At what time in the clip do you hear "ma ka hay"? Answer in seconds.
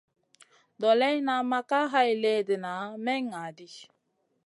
1.49-2.11